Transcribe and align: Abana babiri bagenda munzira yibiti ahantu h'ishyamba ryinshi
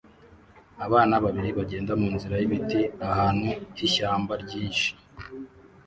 Abana 0.85 1.15
babiri 1.23 1.49
bagenda 1.57 1.91
munzira 2.01 2.35
yibiti 2.41 2.81
ahantu 3.09 3.49
h'ishyamba 3.75 4.33
ryinshi 4.43 4.89